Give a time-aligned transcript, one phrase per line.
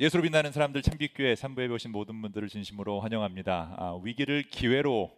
[0.00, 3.74] 예수로 빛나는 사람들 참빛교회 3부에 오신 모든 분들을 진심으로 환영합니다.
[3.76, 5.10] 아, 위기를 기회로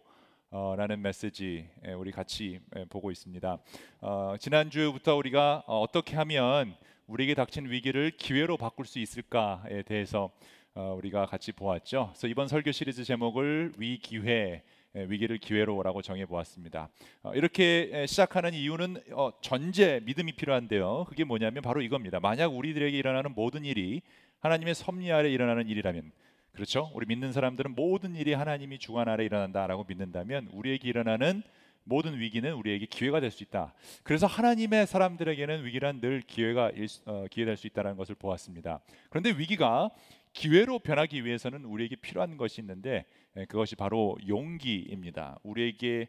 [0.49, 3.59] 어, 라는 메시지 예, 우리 같이 예, 보고 있습니다.
[4.01, 6.75] 어, 지난주부터 우리가 어, 떻게 하면
[7.05, 10.31] 우리에게 닥친 위기를 기회로 바꿀 수 있을까에 대해서
[10.73, 12.09] 어, 우리가 같이 보았죠.
[12.13, 14.63] 그래서 이번 설교 시리즈 제목을 위기회
[14.95, 16.89] 예, 위기를 기회로라고 정해 보았습니다.
[17.21, 21.05] 어, 이렇게 예, 시작하는 이유는 어, 전제 믿음이 필요한데요.
[21.07, 22.19] 그게 뭐냐면 바로 이겁니다.
[22.19, 24.01] 만약 우리들에게 일어나는 모든 일이
[24.41, 26.11] 하나님의 섭리 아래 일어나는 일이라면
[26.51, 26.91] 그렇죠?
[26.93, 31.43] 우리 믿는 사람들은 모든 일이 하나님이 주관 아래 일어난다라고 믿는다면 우리에게 일어나는
[31.83, 33.73] 모든 위기는 우리에게 기회가 될 수 있다.
[34.03, 38.81] 그래서 하나님의 사람들에게는 위기란 늘 기회가 일, 어, 기회될 수 있다는 것을 보았습니다.
[39.09, 39.89] 그런데 위기가
[40.33, 43.05] 기회로 변하기 위해서는 우리에게 필요한 것이 있는데
[43.37, 45.39] 예, 그것이 바로 용기입니다.
[45.43, 46.07] 우리에게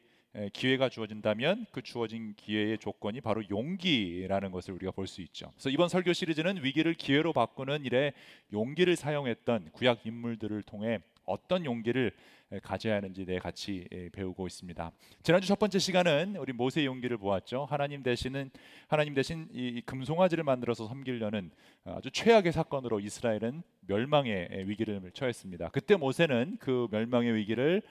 [0.52, 5.50] 기회가 주어진다면 그 주어진 기회의 조건이 바로 용기라는 것을 우리가 볼 수 있죠.
[5.52, 8.12] 그래서 이번 설교 시리즈는 위기를 기회로 바꾸는 일에
[8.52, 12.12] 용기를 사용했던 구약 인물들을 통해 어떤 용기를
[12.62, 14.92] 가져야 하는지 내 같이 배우고 있습니다.
[15.22, 17.66] 지난주 첫 번째 시간은 우리 모세의 용기를 보았죠.
[17.70, 18.50] 하나님 대신은
[18.88, 21.50] 하나님 대신 이 금송아지를 만들어서 섬기려는
[21.84, 25.70] 아주 최악의 사건으로 이스라엘은 멸망의 위기를 처했습니다.
[25.70, 27.82] 그때 모세는 그 멸망의 위기를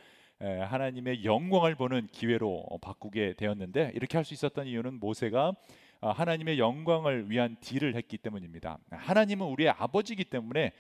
[0.42, 5.54] 하나님의 영광을 보는 기회로 바꾸게 되었는데 이렇게 할 수 있었던 이유는 모세가
[6.04, 8.80] 아, 하나님의 영광을 위한 딜을 했기 때문입니다.
[8.90, 10.72] 하나님은 우리의 아버지이기 때문에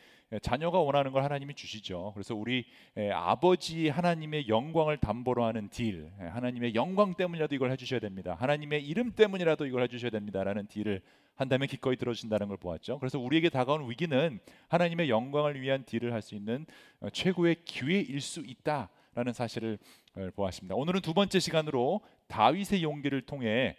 [0.42, 2.12] 자녀가 원하는 걸 하나님이 주시죠.
[2.16, 2.66] 그래서 우리
[3.14, 8.36] 아버지 하나님의 영광을 담보로 하는 딜, 하나님의 영광 때문이라도 이걸 해주셔야 됩니다.
[8.40, 11.02] 하나님의 이름 때문이라도 이걸 해주셔야 됩니다라는 딜을
[11.36, 12.98] 한다면 기꺼이 들어주신다는 걸 보았죠.
[13.00, 14.40] 그래서 우리에게 다가온 위기는
[14.70, 16.66] 하나님의 영광을 위한 딜을 할 수 있는
[17.00, 18.90] 어, 최고의 기회일 수 있다.
[19.14, 19.78] 라는 사실을
[20.16, 20.76] 어, 보았습니다.
[20.76, 23.76] 오늘은 두 번째 시간으로 다윗의 용기를 통해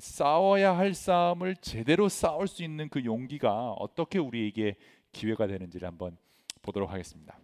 [0.00, 4.76] 싸워야 할 싸움을 제대로 싸울 수 있는 그 용기가 어떻게 우리에게
[5.12, 6.18] 기회가 되는지를 한번
[6.60, 7.38] 보도록 하겠습니다.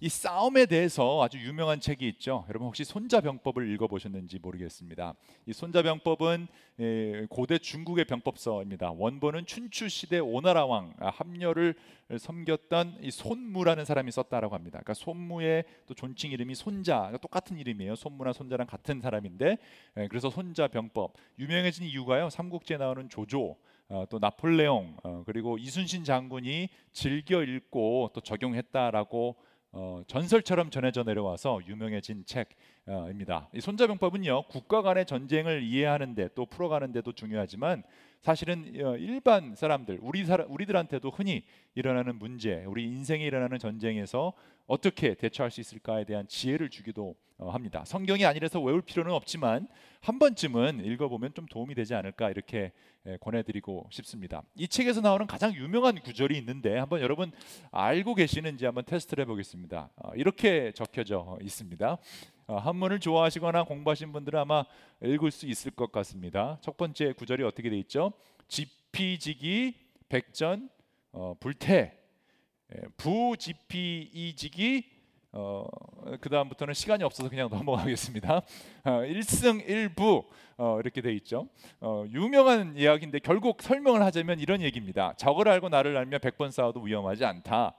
[0.00, 2.44] 이 싸움에 대해서 아주 유명한 책이 있죠.
[2.48, 5.14] 여러분 혹시 손자병법을 읽어보셨는지 모르겠습니다.
[5.46, 6.46] 이 손자병법은
[7.28, 8.92] 고대 중국의 병법서입니다.
[8.92, 11.74] 원본은 춘추 시대 오나라 왕 아, 함녀를
[12.18, 14.78] 섬겼던 이 손무라는 사람이 썼다라고 합니다.
[14.78, 17.94] 그러니까 손무의 또 존칭 이름이 손자, 그러니까 똑같은 이름이에요.
[17.96, 19.58] 손무나 손자랑 같은 사람인데
[20.08, 22.30] 그래서 손자병법 유명해진 이유가요.
[22.30, 23.56] 삼국지에 나오는 조조
[23.90, 29.36] 어, 또 나폴레옹 어, 그리고 이순신 장군이 즐겨 읽고 또 적용했다라고
[29.72, 33.48] 어, 전설처럼 전해져 내려와서 유명해진 책입니다.
[33.54, 37.84] 이 손자병법은요 국가 간의 전쟁을 이해하는데 또 풀어가는데도 중요하지만
[38.20, 41.44] 사실은 어, 일반 사람들 우리 사람 우리들한테도 흔히
[41.74, 44.34] 일어나는 문제, 우리 인생에 일어나는 전쟁에서
[44.66, 47.82] 어떻게 대처할 수 있을까에 대한 지혜를 주기도 어, 합니다.
[47.86, 49.66] 성경이 아니라서 외울 필요는 없지만
[50.02, 52.72] 한 번쯤은 읽어보면 좀 도움이 되지 않을까 이렇게
[53.20, 54.42] 권해드리고 싶습니다.
[54.54, 57.32] 이 책에서 나오는 가장 유명한 구절이 있는데 한번 여러분
[57.70, 59.90] 알고 계시는지 한번 테스트를 해보겠습니다.
[59.96, 61.96] 어, 이렇게 적혀져 있습니다.
[62.50, 64.64] 어, 한문을 좋아하시거나 공부하신 분들은 아마
[65.04, 66.58] 읽을 수 있을 것 같습니다.
[66.60, 68.12] 첫 번째 구절이 어떻게 돼 있죠?
[68.48, 69.76] 지피지기
[70.08, 70.68] 백전
[71.12, 71.96] 어, 불태
[72.96, 74.90] 부지피이지기
[75.30, 75.64] 어,
[76.20, 78.38] 그 다음부터는 시간이 없어서 그냥 넘어가겠습니다.
[78.38, 80.24] 어, 1승 1부
[80.56, 81.48] 어, 이렇게 돼 있죠.
[81.80, 85.14] 어, 유명한 이야기인데 결국 설명을 하자면 이런 얘기입니다.
[85.18, 87.76] 적을 알고 나를 알면 100번 싸워도 위험하지 않다.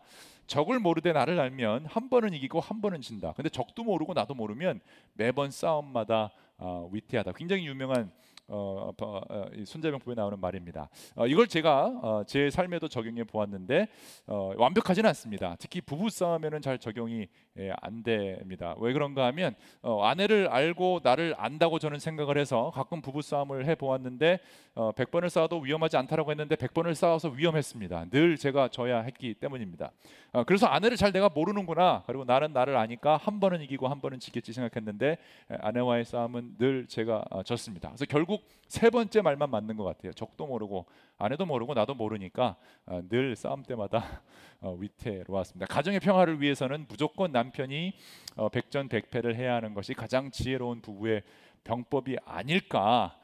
[0.51, 3.31] 적을 모르되 나를 알면 한 번은 이기고 한 번은 진다.
[3.37, 4.81] 근데 적도 모르고 나도 모르면
[5.13, 7.31] 매번 싸움마다 어, 위태하다.
[7.37, 8.11] 굉장히 유명한
[8.47, 10.89] 어, 어, 어 손자병법에 나오는 말입니다.
[11.15, 13.87] 어, 이걸 제가 어, 제 삶에도 적용해 보았는데
[14.27, 15.55] 어, 완벽하지는 않습니다.
[15.57, 18.75] 특히 부부 싸움에는 잘 적용이 예, 안 됩니다.
[18.79, 23.75] 왜 그런가 하면 어, 아내를 알고 나를 안다고 저는 생각을 해서 가끔 부부 싸움을 해
[23.75, 24.39] 보았는데
[24.75, 28.05] 어, 100번을 싸워도 위험하지 않다라고 했는데 100번을 싸워서 위험했습니다.
[28.09, 29.91] 늘 제가 져야 했기 때문입니다.
[30.31, 32.03] 어, 그래서 아내를 잘 내가 모르는구나.
[32.07, 35.17] 그리고 나는 나를 아니까 한 번은 이기고 한 번은 지겠지 생각했는데
[35.49, 37.89] 아내와의 싸움은 늘 제가 어, 졌습니다.
[37.89, 40.13] 그래서 결국 세 번째 말만 맞는 것 같아요.
[40.13, 40.85] 적도 모르고
[41.17, 42.55] 아내도 모르고 나도 모르니까
[42.85, 44.21] 어, 늘 싸움 때마다
[44.61, 45.65] 어, 위태로웠습니다.
[45.65, 47.93] 가정의 평화를 위해서는 무조건 남편이
[48.37, 51.23] 어, 백전백패를 해야 하는 것이 가장 지혜로운 부부의
[51.65, 53.17] 병법이 아닐까.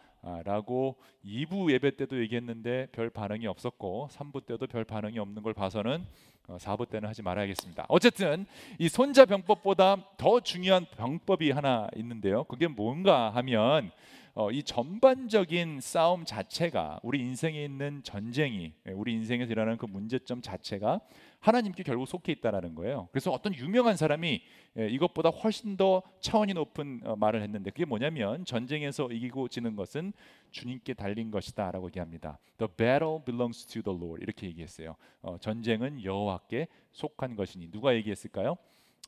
[0.44, 6.06] 라고 2부 예배 때도 얘기했는데 별 반응이 없었고 3부 때도 별 반응이 없는 걸 봐서는
[6.48, 7.86] 4부 때는 하지 말아야겠습니다.
[7.88, 8.46] 어쨌든
[8.78, 12.44] 이 손자 병법보다 더 중요한 병법이 하나 있는데요.
[12.46, 13.92] 그게 뭔가 하면
[14.39, 20.44] 어, 이 전반적인 싸움 자체가 우리 인생에 있는 전쟁이 예, 우리 인생에서 일어나는 그 문제점
[20.44, 21.01] 자체가
[21.39, 23.10] 하나님께 결국 속해 있다라는 거예요.
[23.12, 24.44] 그래서 어떤 유명한 사람이
[24.78, 30.13] 예, 이것보다 훨씬 더 차원이 높은 어, 말을 했는데 그게 뭐냐면 전쟁에서 이기고 지는 것은
[30.51, 32.38] 주님께 달린 것이다라고 얘기합니다.
[32.60, 34.98] The battle belongs to the Lord 이렇게 얘기했어요.
[35.24, 38.56] 어, 전쟁은 여호와께 속한 것이니 누가 얘기했을까요?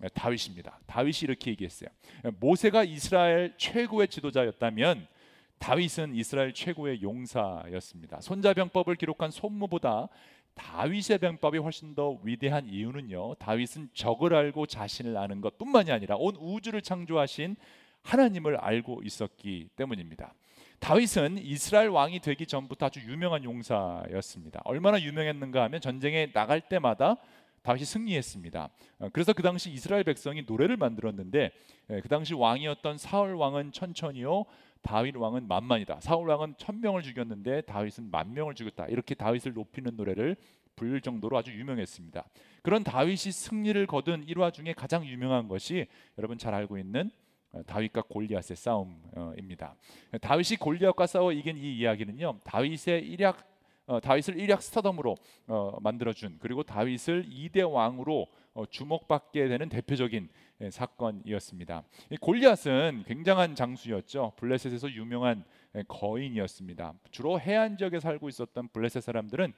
[0.04, 0.80] 예, 다윗입니다.
[0.88, 1.92] 다윗이 이렇게 얘기했어요.
[2.26, 5.19] 예, 모세가 이스라엘 최고의 지도자였다면
[5.60, 8.22] 다윗은 이스라엘 최고의 용사였습니다.
[8.22, 10.08] 손자병법을 기록한 손무보다
[10.56, 13.36] 다윗의 병법이 훨씬 더 위대한 이유는요.
[13.36, 17.56] 다윗은 적을 알고 자신을 아는 것뿐만이 아니라 온 우주를 창조하신
[18.04, 20.34] 하나님을 알고 있었기 때문입니다.
[20.80, 24.62] 다윗은 이스라엘 왕이 되기 전부터 아주 유명한 용사였습니다.
[24.64, 27.18] 얼마나 유명했는가 하면 전쟁에 나갈 때마다
[27.62, 28.70] 다윗이 승리했습니다.
[29.00, 31.52] 어, 그래서 그 당시 이스라엘 백성이 노래를 만들었는데
[31.92, 34.46] 예, 그 당시 왕이었던 사울 왕은 천천히요
[34.82, 36.00] 다윗 왕은 만만이다.
[36.00, 38.88] 사울 왕은 천 명을 죽였는데 다윗은 만 명을 죽였다.
[38.88, 40.36] 이렇게 다윗을 높이는 노래를
[40.76, 42.24] 부를 정도로 아주 유명했습니다.
[42.64, 45.88] 그런 다윗이 승리를 거둔 일화 중에 가장 유명한 것이
[46.18, 47.12] 여러분 잘 알고 있는
[47.52, 49.76] 어, 다윗과 골리앗의 싸움입니다.
[50.22, 52.40] 다윗이 골리앗과 싸워 이긴 이 이야기는요.
[52.44, 53.50] 다윗의 일약
[53.88, 55.16] 어, 다윗을 일약 스타덤으로
[55.48, 60.30] 어, 만들어준 그리고 다윗을 이대 왕으로 어, 주목받게 되는 대표적인 예,
[60.70, 61.84] 사건이었습니다.
[62.20, 64.34] 골리앗은 굉장한 장수였죠.
[64.36, 65.44] 블레셋에서 유명한
[65.76, 66.94] 예, 거인이었습니다.
[67.12, 69.54] 주로 해안 지역에 살고 있었던 블레셋 사람들은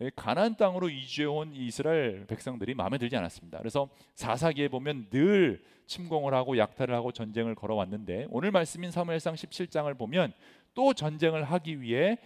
[0.00, 3.58] 예, 가나안 땅으로 이주해온 이스라엘 백성들이 마음에 들지 않았습니다.
[3.58, 10.32] 그래서 사사기에 보면 늘 침공을 하고 약탈을 하고 전쟁을 걸어왔는데 오늘 말씀인 사무엘상 17장을 보면
[10.76, 12.18] 또 전쟁을 하기 위해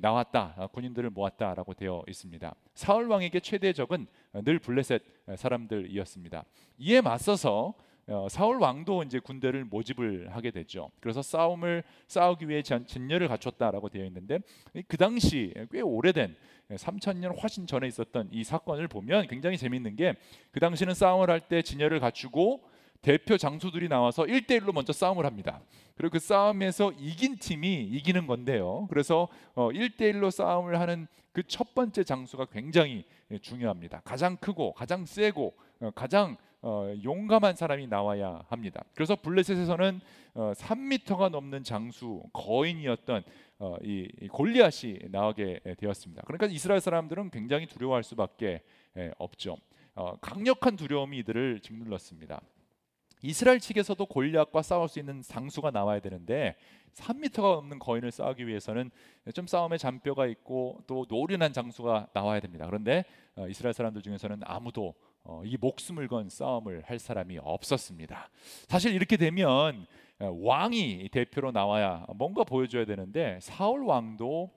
[0.00, 2.52] 나왔다 아, 군인들을 모았다라고 되어 있습니다.
[2.74, 4.06] 사울 왕에게 최대 적은
[4.42, 5.02] 늘 블레셋
[5.36, 6.44] 사람들이었습니다.
[6.78, 7.74] 이에 맞서서
[8.06, 10.90] 어, 사울 왕도 이제 군대를 모집을 하게 되죠.
[11.00, 14.40] 그래서 싸움을 싸우기 위해 진열을 갖췄다라고 되어 있는데
[14.88, 16.34] 그 당시 꽤 오래된
[16.70, 20.14] 3천 년 훨씬 전에 있었던 이 사건을 보면 굉장히 재밌는 게
[20.52, 22.62] 그 당시는 싸움을 할 때 진열을 갖추고
[23.02, 25.60] 대표 장수들이 나와서 1대1로 먼저 싸움을 합니다.
[25.96, 28.86] 그리고 그 싸움에서 이긴 팀이 이기는 건데요.
[28.88, 33.04] 그래서 어, 1대1로 싸움을 하는 그 첫 번째 장수가 굉장히
[33.42, 34.00] 중요합니다.
[34.04, 38.84] 가장 크고 가장 세고 어, 가장 어, 용감한 사람이 나와야 합니다.
[38.94, 40.00] 그래서 블레셋에서는
[40.34, 43.22] 어, 3미터가 넘는 장수 거인이었던
[43.58, 46.22] 어, 이, 이 골리앗이 나오게 되었습니다.
[46.24, 48.62] 그러니까 이스라엘 사람들은 굉장히 두려워할 수밖에
[48.96, 49.56] 에, 없죠.
[49.96, 52.40] 어, 강력한 두려움이 이들을 짓눌렀습니다.
[53.24, 56.56] 이스라엘 측에서도 골리앗과 싸울 수 있는 장수가 나와야 되는데
[56.92, 58.90] 3미터가 넘는 거인을 싸우기 위해서는
[59.32, 62.66] 좀 싸움에 잔뼈가 있고 또 노련한 장수가 나와야 됩니다.
[62.66, 68.28] 그런데 어, 이스라엘 사람들 중에서는 아무도 어, 이 목숨을 건 싸움을 할 사람이 없었습니다.
[68.68, 69.86] 사실 이렇게 되면
[70.20, 74.50] 어, 왕이 대표로 나와야 뭔가 보여줘야 되는데 사울 왕도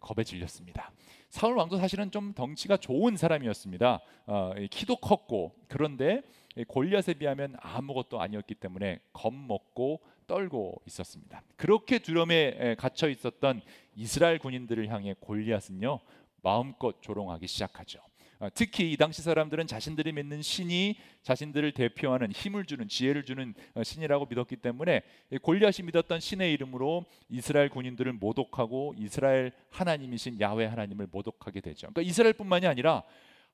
[0.00, 0.90] 겁에 질렸습니다.
[1.30, 4.00] 사울 왕도 사실은 좀 덩치가 좋은 사람이었습니다.
[4.26, 6.22] 어, 키도 컸고 그런데
[6.66, 11.42] 골리앗에 비하면 아무것도 아니었기 때문에 겁먹고 떨고 있었습니다.
[11.56, 13.60] 그렇게 두려움에 갇혀 있었던
[13.94, 16.00] 이스라엘 군인들을 향해 골리앗은요
[16.42, 18.00] 마음껏 조롱하기 시작하죠.
[18.40, 23.82] 아, 특히 이 당시 사람들은 자신들이 믿는 신이 자신들을 대표하는 힘을 주는 지혜를 주는 어,
[23.82, 25.02] 신이라고 믿었기 때문에
[25.42, 31.88] 골리앗이 믿었던 신의 이름으로 이스라엘 군인들을 모독하고 이스라엘 하나님이신 야훼 하나님을 모독하게 되죠.
[31.88, 33.02] 그러니까 이스라엘뿐만이 아니라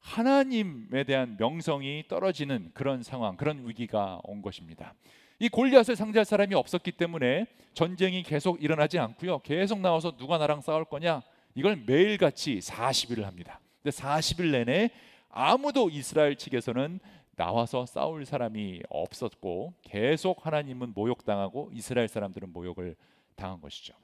[0.00, 4.92] 하나님에 대한 명성이 떨어지는 그런 상황, 그런 위기가 온 것입니다.
[5.38, 9.38] 이 골리앗을 상대할 사람이 없었기 때문에 전쟁이 계속 일어나지 않고요.
[9.38, 11.22] 계속 나와서 누가 나랑 싸울 거냐?
[11.54, 13.60] 이걸 매일같이 40일을 합니다.
[13.90, 14.90] 40일 내내
[15.28, 17.00] 아무도 이스라엘 측에서는
[17.36, 22.96] 나와서 싸울 사람이 없었고 계속 하나님은 모욕당하고 이스라엘 사람들은 모욕을
[23.34, 23.94] 당한 것이죠.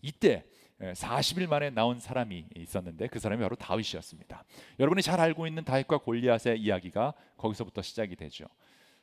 [0.00, 0.44] 이때
[0.80, 4.44] 40일 만에 나온 사람이 있었는데 그 사람이 바로 다윗이었습니다.
[4.78, 8.46] 여러분이 잘 알고 있는 다윗과 골리앗의 이야기가 거기서부터 시작이 되죠.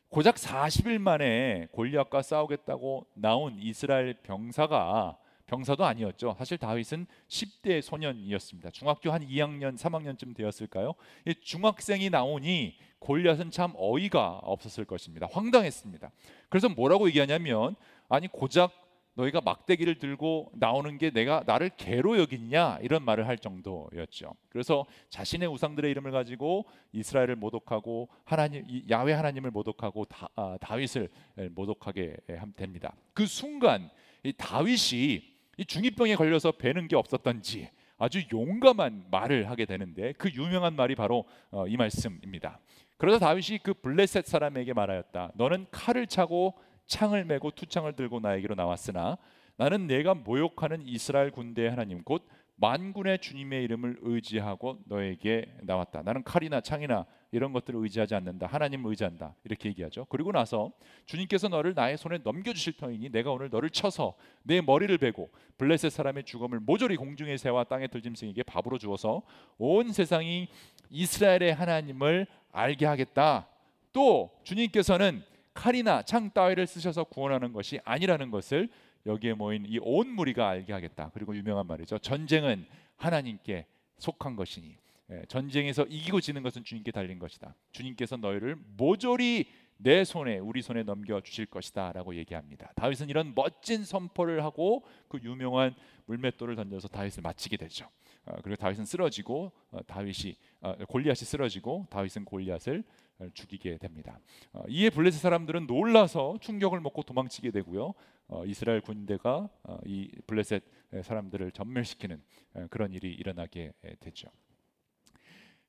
[0.09, 6.35] 고작 40일 만에 골리앗과 싸우겠다고 나온 이스라엘 병사가 병사도 아니었죠.
[6.37, 8.71] 사실 다윗은 10대 소년이었습니다.
[8.71, 10.93] 중학교 한 2학년, 3학년쯤 되었을까요?
[11.41, 15.27] 중학생이 나오니 골리앗은 참 어이가 없었을 것입니다.
[15.31, 16.11] 황당했습니다.
[16.49, 17.75] 그래서 뭐라고 얘기하냐면
[18.09, 18.71] 아니 고작
[19.15, 24.33] 너희가 막대기를 들고 나오는 게 내가 나를 개로 여기냐 이런 말을 할 정도였죠.
[24.49, 31.09] 그래서 자신의 우상들의 이름을 가지고 이스라엘을 모독하고 하나님 야훼 하나님을 모독하고 다, 아, 다윗을
[31.51, 32.17] 모독하게
[32.57, 32.93] 됩니다.
[33.13, 33.89] 그 순간
[34.23, 40.75] 이 다윗이 이 중이병에 걸려서 배는 게 없었던지 아주 용감한 말을 하게 되는데 그 유명한
[40.75, 42.59] 말이 바로 어, 이 말씀입니다.
[42.97, 45.31] 그러자 다윗이 그 블레셋 사람에게 말하였다.
[45.35, 46.55] 너는 칼을 차고
[46.87, 49.17] 창을 메고 투창을 들고 나에게로 나왔으나
[49.57, 56.03] 나는 내가 모욕하는 이스라엘 군대의 하나님 곧 만군의 주님의 이름을 의지하고 너에게 나왔다.
[56.03, 58.47] 나는 칼이나 창이나 이런 것들을 의지하지 않는다.
[58.47, 59.35] 하나님을 의지한다.
[59.43, 60.05] 이렇게 얘기하죠.
[60.05, 60.71] 그리고 나서
[61.05, 65.91] 주님께서 너를 나의 손에 넘겨 주실 터이니 내가 오늘 너를 쳐서 내 머리를 베고 블레셋
[65.91, 69.23] 사람의 죽음을 모조리 공중의 새와 땅의 들짐승에게 밥으로 주어서
[69.57, 70.47] 온 세상이
[70.89, 73.49] 이스라엘의 하나님을 알게 하겠다.
[73.91, 78.69] 또 주님께서는 칼이나 창 따위를 쓰셔서 구원하는 것이 아니라는 것을
[79.05, 81.11] 여기에 모인 이 온 무리가 알게 하겠다.
[81.13, 81.99] 그리고 유명한 말이죠.
[81.99, 82.65] 전쟁은
[82.97, 83.65] 하나님께
[83.97, 84.77] 속한 것이니
[85.11, 87.53] 예, 전쟁에서 이기고 지는 것은 주님께 달린 것이다.
[87.71, 89.45] 주님께서 너희를 모조리
[89.77, 92.71] 내 손에 우리 손에 넘겨 주실 것이다라고 얘기합니다.
[92.75, 97.87] 다윗은 이런 멋진 선포를 하고 그 유명한 물맷돌을 던져서 다윗을 마치게 되죠.
[98.25, 102.83] 어, 그리고 다윗은 쓰러지고 어, 다윗이 어, 골리앗이 쓰러지고 다윗은 골리앗을
[103.19, 104.19] 어, 죽이게 됩니다.
[104.53, 107.93] 어, 이에 블레셋 사람들은 놀라서 충격을 먹고 도망치게 되고요.
[108.27, 110.63] 어, 이스라엘 군대가 어, 이 블레셋
[111.03, 112.21] 사람들을 전멸시키는
[112.55, 114.29] 어, 그런 일이 일어나게 되죠.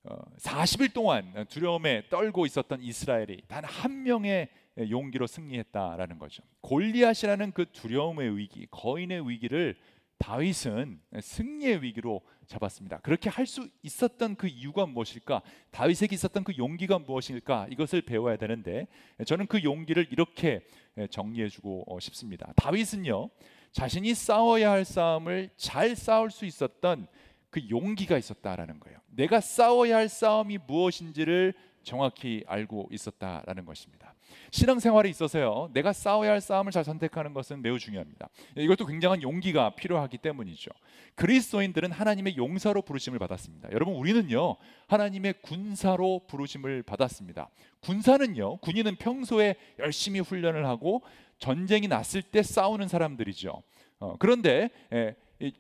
[0.04, 4.48] 어, 40일 동안 두려움에 떨고 있었던 이스라엘이 단 한 명의
[4.78, 6.42] 용기로 승리했다라는 거죠.
[6.60, 9.74] 골리앗이라는 그 두려움의 위기, 거인의 위기를
[10.18, 12.98] 다윗은 승리의 위기로 잡았습니다.
[12.98, 15.42] 그렇게 할 수 있었던 그 이유가 무엇일까?
[15.70, 17.68] 다윗에게 있었던 그 용기가 무엇일까?
[17.70, 18.88] 이것을 배워야 되는데
[19.24, 20.66] 저는 그 용기를 이렇게
[21.10, 22.52] 정리해 주고 싶습니다.
[22.56, 23.30] 다윗은요
[23.70, 27.06] 자신이 싸워야 할 싸움을 잘 싸울 수 있었던
[27.50, 28.98] 그 용기가 있었다라는 거예요.
[29.10, 34.15] 내가 싸워야 할 싸움이 무엇인지를 정확히 알고 있었다라는 것입니다.
[34.50, 38.28] 신앙생활에 있어서요, 내가 싸워야 할 싸움을 잘 선택하는 것은 매우 중요합니다.
[38.56, 40.70] 이것도 굉장한 용기가 필요하기 때문이죠.
[41.14, 43.70] 그리스도인들은 하나님의 용사로 부르심을 받았습니다.
[43.72, 47.48] 여러분, 우리는요, 하나님의 군사로 부르심을 받았습니다.
[47.80, 51.02] 군사는요, 군인은 평소에 열심히 훈련을 하고
[51.38, 53.62] 전쟁이 났을 때 싸우는 사람들이죠.
[53.98, 55.14] 어, 그런데 예,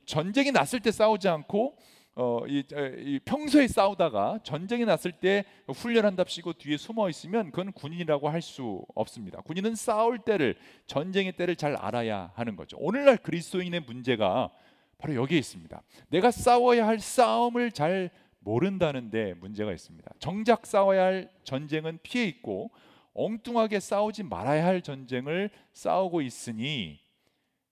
[0.04, 1.76] 전쟁이 났을 때 싸우지 않고
[2.18, 2.64] 어, 이,
[2.98, 9.40] 이, 평소에 싸우다가 전쟁이 났을 때 훈련한답시고 뒤에 숨어 있으면 그건 군인이라고 할 수 없습니다.
[9.42, 10.54] 군인은 싸울 때를
[10.86, 12.76] 전쟁의 때를 잘 알아야 하는 거죠.
[12.78, 14.50] 오늘날 그리스도인의 문제가
[14.98, 15.82] 바로 여기에 있습니다.
[16.08, 20.10] 내가 싸워야 할 싸움을 잘 모른다는데 문제가 있습니다.
[20.20, 22.70] 정작 싸워야 할 전쟁은 피해 있고
[23.14, 27.00] 엉뚱하게 싸우지 말아야 할 전쟁을 싸우고 있으니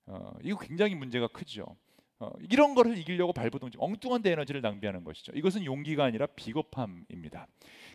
[0.06, 1.76] 어, 이거 굉장히 문제가 크죠.
[2.20, 5.32] 어, 이런 거를 이기려고 발버둥 엉뚱한 데 에너지를 낭비하는 것이죠.
[5.34, 7.46] 이것은 용기가 아니라 비겁함입니다.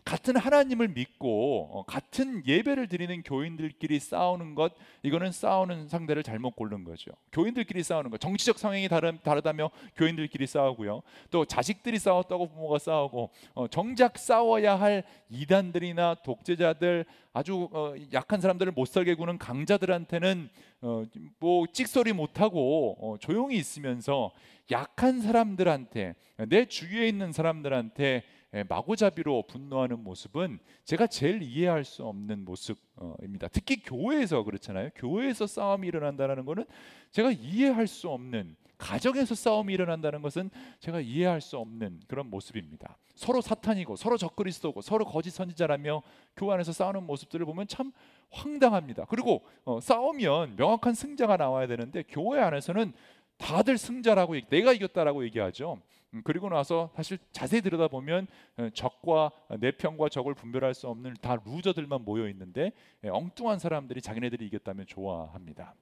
[0.04, 6.84] 같은 하나님을 믿고 어, 같은 예배를 드리는 교인들끼리 싸우는 것 이거는 싸우는 상대를 잘못 고른
[6.84, 7.12] 거죠.
[7.32, 11.02] 교인들끼리 싸우는 것 정치적 성향이 다른, 다르다며 교인들끼리 싸우고요.
[11.30, 18.72] 또 자식들이 싸웠다고 부모가 싸우고 어, 정작 싸워야 할 이단들이나 독재자들 아주 어, 약한 사람들을
[18.72, 20.48] 못 살게 구는 강자들한테는
[20.82, 21.04] 어,
[21.38, 24.32] 뭐 찍소리 못하고 어, 조용히 있으면서
[24.70, 26.14] 약한 사람들한테
[26.48, 28.22] 내 주위에 있는 사람들한테
[28.68, 33.48] 마구잡이로 분노하는 모습은 제가 제일 이해할 수 없는 모습입니다.
[33.48, 34.90] 특히 교회에서 그렇잖아요.
[34.96, 36.64] 교회에서 싸움이 일어난다는 것은
[37.12, 42.96] 제가 이해할 수 없는 가정에서 싸움이 일어난다는 것은 제가 이해할 수 없는 그런 모습입니다.
[43.14, 46.02] 서로 사탄이고 서로 적그리스도고 서로 거짓 선지자라며
[46.36, 47.92] 교회 안에서 싸우는 모습들을 보면 참
[48.30, 49.04] 황당합니다.
[49.04, 52.92] 그리고 어, 싸우면 명확한 승자가 나와야 되는데 교회 안에서는
[53.36, 55.78] 다들 승자라고 내가 이겼다라고 얘기하죠.
[56.14, 58.26] 음, 그리고 나서 사실 자세히 들여다보면
[58.58, 62.72] 어, 적과 내 편과 적을 분별할 수 없는 다 루저들만 모여 있는데
[63.04, 65.74] 예, 엉뚱한 사람들이 자기네들이 이겼다면 좋아합니다.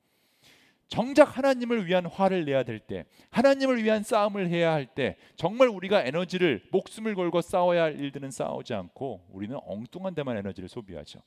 [0.89, 6.03] 정작 하나님을 위한 화를 내야 될 때, 하나님을 위한 싸움을 해야 할 때, 정말 우리가
[6.03, 11.21] 에너지를 목숨을 걸고 싸워야 할 일들은 싸우지 않고 우리는 엉뚱한 데만 에너지를 소비하죠.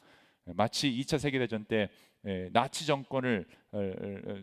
[0.45, 1.89] 마치 2차 세계대전 때
[2.51, 3.45] 나치 정권을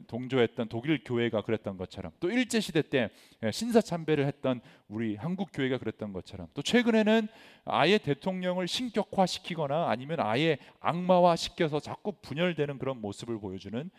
[0.08, 3.11] 동조했던 독일 교회가 그랬던 것처럼 또 일제 시대 때
[3.52, 7.28] 신사 참배를 했던 우리 한국 교회가 그랬던 것처럼 또 최근에는
[7.64, 13.90] 아예 대통령을 신격화시키거나 아니면 아예 악마화 시켜서 자꾸 분열되는 그런 모습을 보여주는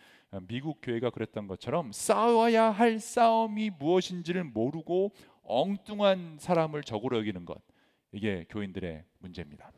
[0.47, 7.61] 미국 교회가 그랬던 것처럼 싸워야 할 싸움이 무엇인지를 모르고 엉뚱한 사람을 적으로 여기는 것
[8.11, 9.71] 이게 교인들의 문제입니다.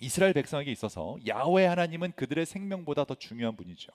[0.00, 3.92] 이스라엘 백성에게 있어서 야훼 하나님은 그들의 생명보다 더 중요한 분이죠.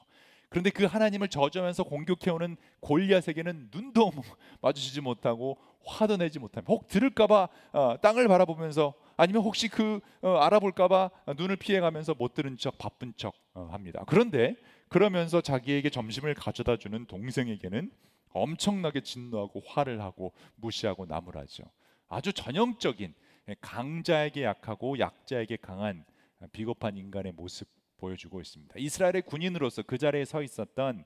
[0.50, 4.12] 그런데 그 하나님을 저주하면서 공격해오는 골리앗에게는 눈도
[4.62, 11.10] 마주치지 못하고 화도 내지 못하며 혹 들을까봐 어, 땅을 바라보면서 아니면 혹시 그 어, 알아볼까봐
[11.38, 14.04] 눈을 피해가면서 못 들은 척 바쁜 척 어, 합니다.
[14.08, 14.56] 그런데
[14.88, 17.92] 그러면서 자기에게 점심을 가져다 주는 동생에게는
[18.34, 21.64] 엄청나게 진노하고 화를 하고 무시하고 나무라죠.
[22.08, 23.14] 아주 전형적인
[23.62, 26.06] 강자에게 약하고 약자에게 강한
[26.52, 28.76] 비겁한 인간의 모습 보여주고 있습니다.
[28.78, 31.06] 이스라엘의 군인으로서 그 자리에 서 있었던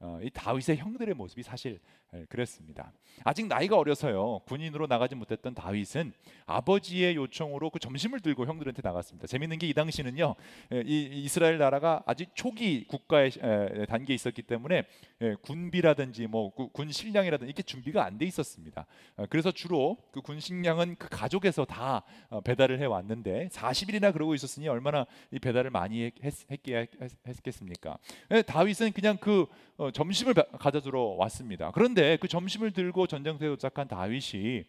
[0.00, 1.80] 어, 이 다윗의 형들의 모습이 사실 예,
[2.28, 2.92] 그랬습니다.
[3.24, 6.12] 아직 나이가 어려서요 군인으로 나가지 못했던 다윗은
[6.46, 9.26] 아버지의 요청으로 그 점심을 들고 형들한테 나갔습니다.
[9.26, 10.34] 재밌는 게 이 당시는요
[10.72, 14.84] 예, 이 이스라엘 나라가 아직 초기 국가의 에, 단계에 있었기 때문에
[15.20, 18.86] 예, 군비라든지 뭐 군 식량이라든지 이렇게 준비가 안 돼 있었습니다.
[19.16, 24.34] 어, 그래서 주로 그 군 식량은 그 가족에서 다 어, 배달을 해 왔는데 40일이나 그러고
[24.34, 26.34] 있었으니 얼마나 이 배달을 많이 했,
[27.42, 27.98] 겠습니까
[28.30, 29.46] 예, 다윗은 그냥 그
[29.76, 31.70] 어, 점심을 가져주러 왔습니다.
[31.72, 34.64] 그런데 그 점심을 들고 전쟁터에 도착한 다윗이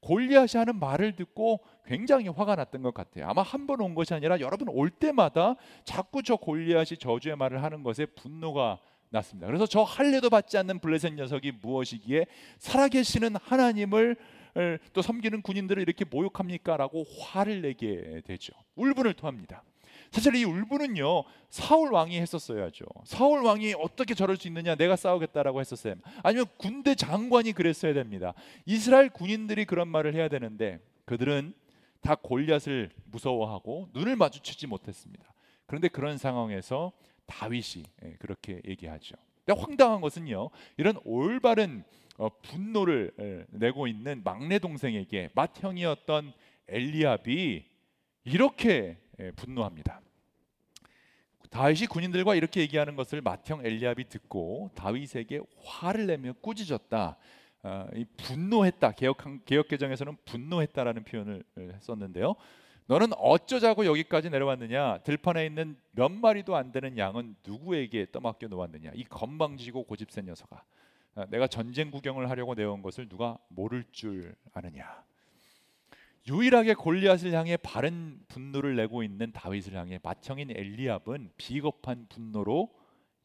[0.00, 3.26] 골리앗이 하는 말을 듣고 굉장히 화가 났던 것 같아요.
[3.26, 7.82] 아마 한 번 온 것이 아니라 여러분 올 때마다 자꾸 저 골리앗이 저주의 말을 하는
[7.82, 9.46] 것에 분노가 났습니다.
[9.46, 12.26] 그래서 저 할례도 받지 않는 블레셋 녀석이 무엇이기에
[12.58, 14.16] 살아계시는 하나님을
[14.92, 18.52] 또 섬기는 군인들을 이렇게 모욕합니까라고 화를 내게 되죠.
[18.76, 19.62] 울분을 토합니다.
[20.14, 22.84] 사실 이 울분은요 사울 왕이 했었어야죠.
[23.02, 25.96] 사울 왕이 어떻게 저럴 수 있느냐 내가 싸우겠다라고 했었어요.
[26.22, 28.32] 아니면 군대 장관이 그랬어야 됩니다.
[28.64, 31.52] 이스라엘 군인들이 그런 말을 해야 되는데 그들은
[32.00, 35.34] 다 골리앗을 무서워하고 눈을 마주치지 못했습니다.
[35.66, 36.92] 그런데 그런 상황에서
[37.26, 39.16] 다윗이 예, 그렇게 얘기하죠.
[39.44, 41.82] 근데 황당한 것은요 이런 올바른
[42.18, 46.32] 어, 분노를 예, 내고 있는 막내 동생에게 맏형이었던
[46.68, 47.64] 엘리압이
[48.26, 49.03] 이렇게 예,
[49.36, 50.00] 분노합니다.
[51.50, 57.16] 다윗이 군인들과 이렇게 얘기하는 것을 맏형 엘리압이 듣고 다윗에게 화를 내며 꾸짖었다.
[57.62, 58.92] 어, 이 분노했다.
[58.92, 59.18] 개혁
[59.68, 61.44] 개정에서는 분노했다라는 표현을
[61.80, 62.34] 썼는데요.
[62.86, 64.98] 너는 어쩌자고 여기까지 내려왔느냐?
[64.98, 68.90] 들판에 있는 몇 마리도 안 되는 양은 누구에게 떠맡겨 놓았느냐?
[68.94, 70.62] 이 건방지고 고집센 녀석아.
[71.14, 75.02] 어, 내가 전쟁 구경을 하려고 내온 것을 누가 모를 줄 아느냐?
[76.26, 82.72] 유일하게 골리앗을 향해 바른 분노를 내고 있는 다윗을 향해 맏형인 엘리압은 비겁한 분노로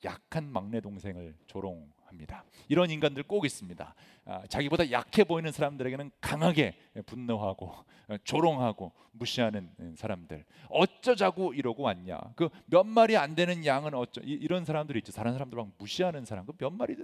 [0.03, 2.43] 약한 막내 동생을 조롱합니다.
[2.67, 3.95] 이런 인간들 꼭 있습니다.
[4.25, 7.67] 아, 자기보다 약해 보이는 사람들에게는 강하게 분노하고
[8.09, 10.45] 어, 조롱하고 무시하는 사람들.
[10.69, 12.17] 어쩌자고 이러고 왔냐?
[12.35, 14.21] 그 몇 마리 안 되는 양은 어쩌?
[14.23, 15.11] 이, 런 사람들이 있죠.
[15.11, 16.45] 다른 사람들 막 무시하는 사람.
[16.45, 16.95] 그 몇 마리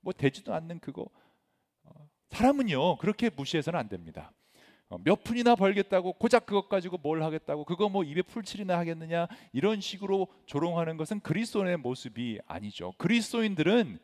[0.00, 1.06] 뭐 되지도 않는 그거.
[1.84, 4.32] 어, 사람은요 그렇게 무시해서는 안 됩니다.
[4.90, 9.80] 어, 몇 푼이나 벌겠다고 고작 그것 가지고 뭘 하겠다고 그거 뭐 입에 풀칠이나 하겠느냐 이런
[9.80, 12.92] 식으로 조롱하는 것은 그리스도인의 모습이 아니죠.
[12.98, 13.98] 그리스도인들은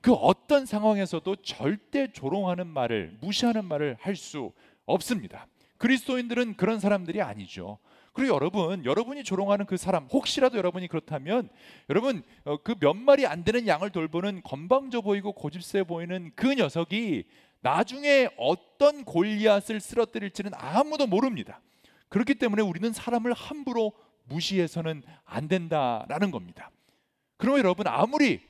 [0.00, 4.52] 그 어떤 상황에서도 절대 조롱하는 말을 무시하는 말을 할 수
[4.84, 5.46] 없습니다.
[5.78, 7.78] 그리스도인들은 그런 사람들이 아니죠.
[8.12, 11.48] 그리고 여러분, 여러분이 조롱하는 그 사람, 혹시라도 여러분이 그렇다면,
[11.88, 17.24] 여러분 어, 그몇 마리 안 되는 양을 돌보는 건방져 보이고 고집세 보이는 그 녀석이
[17.62, 21.60] 나중에 어떤 골리앗을 쓰러뜨릴지는 아무도 모릅니다.
[22.08, 23.92] 그렇기 때문에 우리는 사람을 함부로
[24.24, 26.70] 무시해서는 안 된다라는 겁니다.
[27.36, 28.40] 그러면 여러분 아무리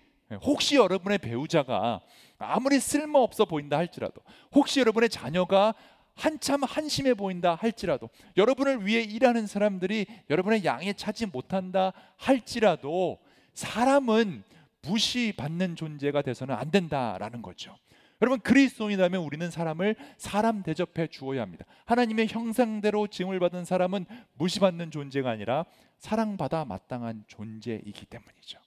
[0.42, 2.00] 혹시 여러분의 배우자가
[2.38, 4.20] 아무리 쓸모없어 보인다 할지라도
[4.52, 5.74] 혹시 여러분의 자녀가
[6.14, 13.18] 한참 한심해 보인다 할지라도 여러분을 위해 일하는 사람들이 여러분의 양에 차지 못한다 할지라도
[13.54, 14.42] 사람은
[14.82, 17.76] 무시받는 존재가 돼서는 안 된다라는 거죠.
[18.22, 21.66] 여러분 그리스도인이라면 우리는 사람을 사람 대접해 주어야 합니다.
[21.86, 24.06] 하나님의 형상대로 징을 받은 사람은
[24.38, 25.66] 무시받는 존재가 아니라
[25.98, 28.60] 사랑받아 마땅한 존재이기 때문이죠.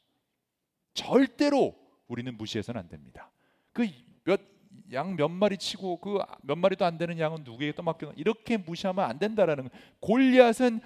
[0.93, 1.73] 절대로
[2.07, 3.31] 우리는 무시해서는 안 됩니다.
[3.73, 3.87] 그
[4.25, 4.41] 몇
[4.91, 9.17] 양 몇 마리 치고 그 몇 마리도 안 되는 양은 누구에게 떠맡겨 이렇게 무시하면 안
[9.19, 9.69] 된다라는
[10.01, 10.81] 골리앗은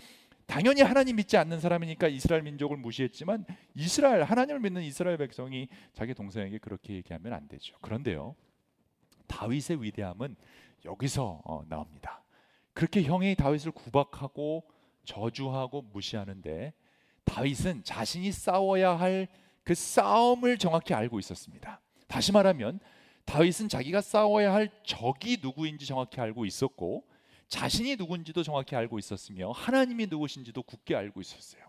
[0.46, 6.60] 당연히 하나님 믿지 않는 사람이니까 이스라엘 민족을 무시했지만 이스라엘 하나님을 믿는 이스라엘 백성이 자기 동생에게
[6.60, 7.76] 그렇게 얘기하면 안 되죠.
[7.82, 8.36] 그런데요.
[9.30, 10.36] 다윗의 위대함은
[10.84, 12.24] 여기서 어, 나옵니다.
[12.74, 14.66] 그렇게 형이 다윗을 구박하고
[15.06, 16.74] 저주하고 무시하는데
[17.24, 19.28] 다윗은 자신이 싸워야 할
[19.70, 21.80] 그 싸움을 정확히 알고 있었습니다.
[22.08, 22.80] 다시 말하면
[23.26, 27.04] 다윗은 자기가 싸워야 할 적이 누구인지 정확히 알고 있었고
[27.50, 31.62] 자신이 누군지도 정확히 알고 있었으며 하나님이 누구신지도 굳게 알고 있었어요.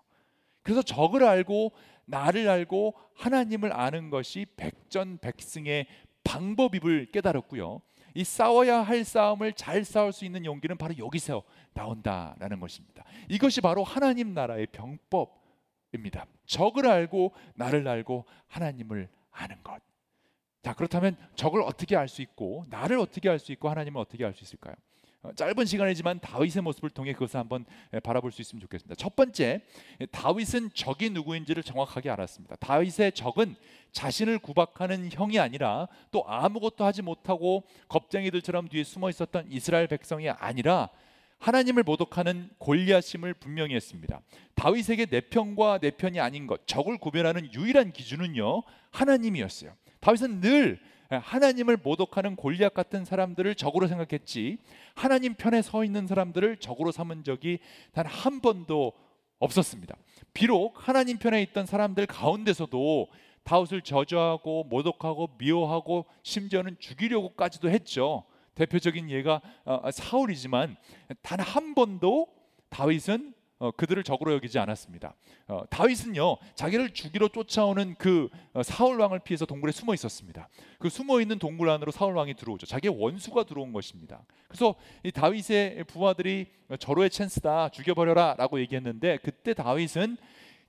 [0.62, 1.72] 그래서 적을 알고
[2.06, 5.86] 나를 알고 하나님을 아는 것이 백전백승의
[6.24, 7.80] 방법임을 깨달았고요.
[8.14, 11.42] 이 싸워야 할 싸움을 잘 싸울 수 있는 용기는 바로 여기서
[11.74, 13.04] 나온다라는 것입니다.
[13.28, 16.26] 이것이 바로 하나님 나라의 병법입니다.
[16.46, 19.80] 적을 알고 나를 알고 하나님을 아는 것.
[20.62, 24.34] 자, 그렇다면 적을 어떻게 알 수 있고 나를 어떻게 알 수 있고 하나님을 어떻게 알
[24.34, 24.74] 수 있을까요?
[25.22, 27.66] 어, 짧은 시간이지만 다윗의 모습을 통해 그것을 한번
[28.02, 28.94] 바라볼 수 있으면 좋겠습니다.
[28.94, 29.60] 첫 번째,
[30.12, 32.56] 다윗은 적이 누구인지를 정확하게 알았습니다.
[32.56, 33.54] 다윗의 적은
[33.92, 40.88] 자신을 구박하는 형이 아니라 또 아무것도 하지 못하고 겁쟁이들처럼 뒤에 숨어 있었던 이스라엘 백성이 아니라
[41.38, 44.20] 하나님을 모독하는 골리앗임을 분명히 했습니다.
[44.54, 49.74] 다윗에게 내 편과 내 편이 아닌 것, 적을 구별하는 유일한 기준은요 하나님이었어요.
[50.00, 50.80] 다윗은 늘
[51.18, 54.58] 하나님을 모독하는 골리앗 같은 사람들을 적으로 생각했지
[54.94, 57.58] 하나님 편에 서 있는 사람들을 적으로 삼은 적이
[57.92, 58.92] 단 한 번도
[59.38, 59.96] 없었습니다.
[60.34, 63.08] 비록 하나님 편에 있던 사람들 가운데서도
[63.42, 68.24] 다윗을 저주하고 모독하고 미워하고 심지어는 죽이려고까지도 했죠.
[68.54, 70.76] 대표적인 예가 어, 사울이지만
[71.22, 72.28] 단 한 번도
[72.68, 75.14] 다윗은 어, 그들을 적으로 여기지 않았습니다.
[75.46, 80.48] 어, 다윗은요 자기를 죽이러 쫓아오는 그 어, 사울 왕을 피해서 동굴에 숨어 있었습니다.
[80.78, 82.66] 그 숨어 있는 동굴 안으로 사울 왕이 들어오죠.
[82.66, 84.24] 자기의 원수가 들어온 것입니다.
[84.48, 86.46] 그래서 이 다윗의 부하들이
[86.78, 90.16] 절호의 찬스다 죽여버려라라고 얘기했는데 그때 다윗은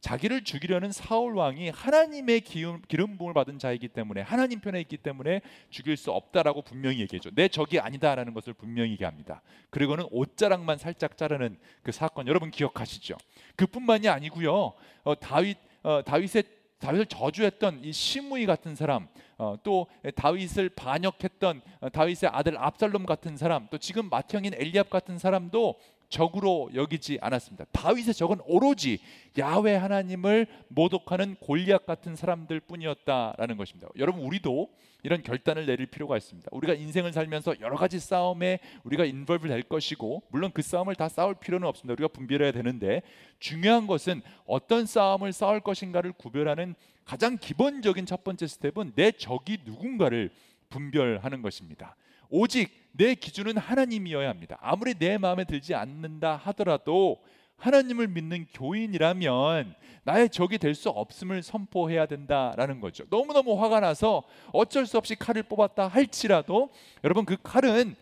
[0.02, 5.42] 자기를 죽이려는 사울 왕이 하나님의 기름, 기름 부음을 받은 자이기 때문에 하나님 편에 있기 때문에
[5.70, 7.30] 죽일 수 없다라고 분명히 얘기해줘.
[7.34, 9.42] 내 적이 아니다라는 것을 분명히 얘기합니다.
[9.70, 13.16] 그리고는 옷자락만 살짝 자르는 그 사건 여러분 기억하시죠?
[13.56, 14.74] 그뿐만이 아니고요.
[15.04, 16.44] 어, 다윗 어, 다윗의
[16.80, 19.86] 다윗을 저주했던 이 시므이 같은 사람, 어, 또
[20.16, 25.80] 다윗을 반역했던 어, 다윗의 아들 압살롬 같은 사람, 또 지금 맏형인 엘리압 같은 사람도
[26.12, 27.66] 적으로 여기지 않았습니다.
[27.72, 29.00] 다윗의 적은 오로지
[29.40, 33.88] 야훼 하나님을 모독하는 골리앗 같은 사람들 뿐이었다라는 것입니다.
[33.98, 34.70] 여러분 우리도
[35.04, 36.50] 이런 결단을 내릴 필요가 있습니다.
[36.52, 41.34] 우리가 인생을 살면서 여러 가지 싸움에 우리가 인벌브 될 것이고 물론 그 싸움을 다 싸울
[41.34, 41.94] 필요는 없습니다.
[41.94, 43.02] 우리가 분별해야 되는데
[43.40, 50.30] 중요한 것은 어떤 싸움을 싸울 것인가를 구별하는 가장 기본적인 첫 번째 스텝은 내 적이 누군가를
[50.70, 51.96] 분별하는 것입니다.
[52.32, 54.58] 오직 내 기준은 하나님이어야 합니다.
[54.62, 57.22] 아무리 내 마음에 들지 않는다 하더라도
[57.58, 63.04] 하나님을 믿는 교인이라면 나의 적이 될 수 없음을 선포해야 된다라는 거죠.
[63.12, 66.70] 너무너무 화가 나서 어쩔 수 없이 칼을 뽑았다 할지라도
[67.04, 67.96] 여러분 그 칼은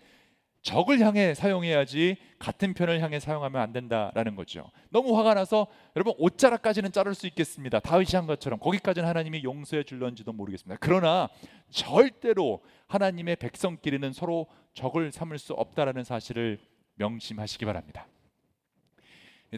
[0.62, 4.72] 적을 향해 사용해야지 같은 편을 향해 사용하면 안 된다라는 거죠.
[4.89, 7.80] 너무 화가 나서 여러분 옷자락까지는 자를 수 있겠습니다.
[7.80, 10.78] 다윗이 한 것처럼 거기까지는 하나님이 용서해 줄런지도 모르겠습니다.
[10.82, 11.30] 그러나
[11.69, 16.60] 절대로 하나님의 백성끼리는 서로 적을 삼을 수 없다라는 사실을
[16.95, 18.08] 명심하시기 바랍니다.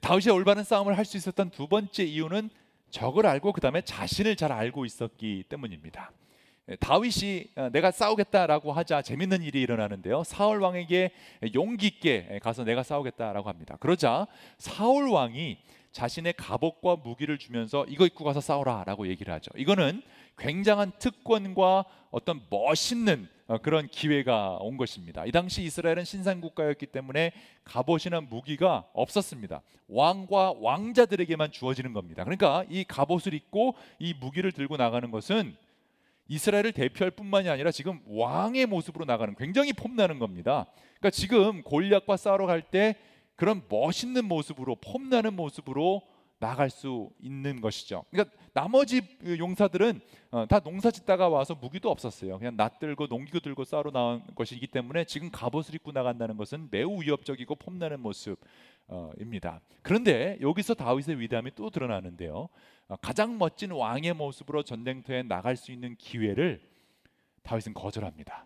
[0.01, 2.49] 다윗이 올바른 싸움을 할 수 있었던 두 번째 이유는
[2.91, 6.11] 적을 알고 그 다음에 자신을 잘 알고 있었기 때문입니다.
[6.69, 10.23] 예, 다윗이 어, 내가 싸우겠다라고 하자 재밌는 일이 일어나는데요.
[10.23, 11.11] 사울 왕에게
[11.55, 13.77] 용기 있게 가서 내가 싸우겠다라고 합니다.
[13.79, 15.57] 그러자 사울 왕이
[15.91, 19.51] 자신의 갑옷과 무기를 주면서 이거 입고 가서 싸우라라고 얘기를 하죠.
[19.57, 20.01] 이거는
[20.37, 25.25] 굉장한 특권과 어떤 멋있는 어, 그런 기회가 온 것입니다.
[25.25, 27.33] 이 당시 이스라엘은 신상 국가였기 때문에
[27.65, 29.61] 갑옷이나 무기가 없었습니다.
[29.89, 32.23] 왕과 왕자들에게만 주어지는 겁니다.
[32.23, 35.57] 그러니까 이 갑옷을 입고 이 무기를 들고 나가는 것은
[36.27, 40.67] 이스라엘을 대표할 뿐만이 아니라 지금 왕의 모습으로 나가는 굉장히 폼나는 겁니다.
[40.99, 42.95] 그러니까 지금 골리앗과 싸우러 갈 때
[43.35, 46.03] 그런 멋있는 모습으로 폼나는 모습으로
[46.41, 48.03] 나갈 수 있는 것이죠.
[48.09, 49.01] 그러니까 나머지
[49.37, 50.01] 용사들은
[50.31, 52.39] 어, 다 농사짓다가 와서 무기도 없었어요.
[52.39, 57.01] 그냥 낫 들고 농기구 들고 싸우러 나온 것이기 때문에 지금 갑옷을 입고 나간다는 것은 매우
[57.01, 59.61] 위협적이고 폼나는 모습입니다.
[59.83, 62.49] 그런데 여기서 다윗의 위대함이 또 드러나는데요.
[62.87, 66.59] 어, 가장 멋진 왕의 모습으로 전쟁터에 나갈 수 있는 기회를
[67.43, 68.45] 다윗은 거절합니다.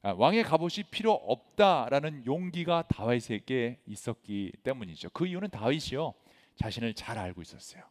[0.00, 5.10] 아, 왕의 갑옷이 필요 없다라는 용기가 다윗에게 있었기 때문이죠.
[5.10, 6.14] 그 이유는 다윗이요
[6.58, 7.82] 자신을 잘 알고 있었어요.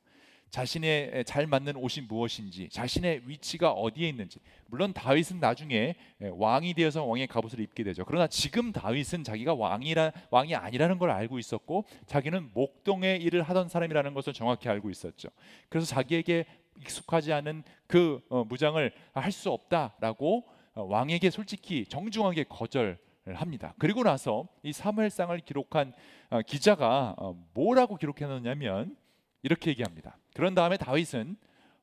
[0.50, 4.40] 자신의 잘 맞는 옷이 무엇인지, 자신의 위치가 어디에 있는지.
[4.68, 8.06] 물론 다윗은 나중에 왕이 되어서 왕의 갑옷을 입게 되죠.
[8.06, 14.14] 그러나 지금 다윗은 자기가 왕이라 왕이 아니라는 걸 알고 있었고, 자기는 목동의 일을 하던 사람이라는
[14.14, 15.28] 것을 정확히 알고 있었죠.
[15.68, 16.46] 그래서 자기에게
[16.80, 22.98] 익숙하지 않은 그 어, 무장을 할 수 없다라고 어, 왕에게 솔직히 정중하게 거절.
[23.36, 23.74] 합니다.
[23.78, 25.94] 그리고 나서 이 사무엘상을 기록한
[26.30, 27.16] 어, 기자가
[27.54, 28.96] 뭐라고 기록해놓냐면
[29.44, 30.18] 이렇게 얘기합니다.
[30.34, 31.38] 그런 다음에 다윗은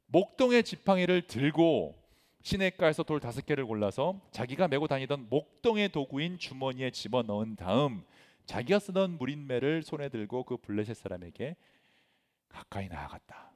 [0.06, 1.96] 목동의 지팡이를 들고
[2.42, 8.04] 시내가에서 돌 다섯 개를 골라서 자기가 메고 다니던 목동의 도구인 주머니에 집어 넣은 다음
[8.44, 11.56] 자기가 쓰던 무린매를 손에 들고 그 블레셋 사람에게
[12.48, 13.50] 가까이 나아갔다.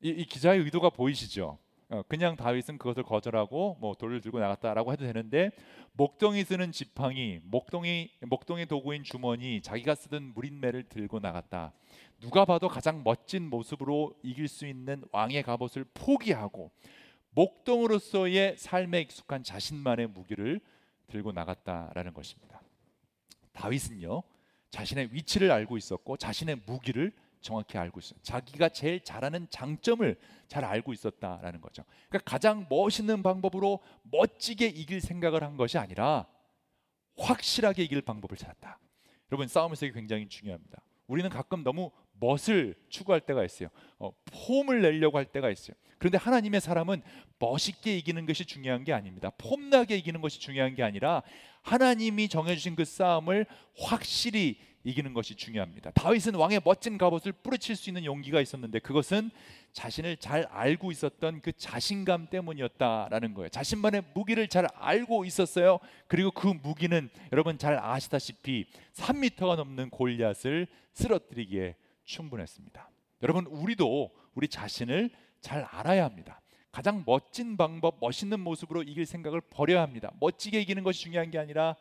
[0.00, 1.58] 이, 이 기자의 의도가 보이시죠?
[1.92, 5.50] 어, 그냥 다윗은 그것을 거절하고 뭐 돌을 들고 나갔다라고 해도 되는데
[5.92, 11.74] 목동이 쓰는 지팡이, 목동이 목동의 도구인 주머니, 자기가 쓰던 무린매를 들고 나갔다.
[12.18, 16.70] 누가 봐도 가장 멋진 모습으로 이길 수 있는 왕의 갑옷을 포기하고
[17.32, 20.60] 목동으로서의 삶에 익숙한 자신만의 무기를
[21.08, 22.62] 들고 나갔다라는 것입니다.
[23.52, 24.22] 다윗은요
[24.70, 28.18] 자신의 위치를 알고 있었고 자신의 무기를 정확히 알고 있어요.
[28.22, 31.84] 자기가 제일 잘하는 장점을 잘 알고 있었다라는 거죠.
[32.08, 36.26] 그러니까 가장 멋있는 방법으로 멋지게 이길 생각을 한 것이 아니라
[37.18, 38.78] 확실하게 이길 방법을 찾았다.
[39.30, 40.82] 여러분 싸움에서 이게 굉장히 중요합니다.
[41.06, 43.68] 우리는 가끔 너무 멋을 추구할 때가 있어요.
[43.98, 44.12] 어,
[44.46, 45.76] 폼을 내려고 할 때가 있어요.
[45.98, 47.02] 그런데 하나님의 사람은
[47.38, 49.30] 멋있게 이기는 것이 중요한 게 아닙니다.
[49.38, 51.22] 폼나게 이기는 것이 중요한 게 아니라
[51.62, 53.46] 하나님이 정해주신 그 싸움을
[53.78, 55.92] 확실히 이기는 것이 중요합니다.
[55.92, 59.30] 다윗은 왕의 멋진 갑옷을 뿌리칠 수 있는 용기가 있었는데 그것은
[59.72, 63.48] 자신을 잘 알고 있었던 그 자신감 때문이었다라는 거예요.
[63.48, 65.78] 자신만의 무기를 잘 알고 있었어요.
[66.08, 72.90] 그리고 그 무기는 여러분 잘 아시다시피 3미터가 넘는 골리앗을 쓰러뜨리기에 충분했습니다.
[73.22, 76.40] 여러분 우리도 우리 자신을 잘 알아야 합니다.
[76.72, 80.10] 가장 멋진 방법, 멋있는 모습으로 이길 생각을 버려야 합니다.
[80.20, 81.76] 멋지게 이기는 것이 중요한 게 아니라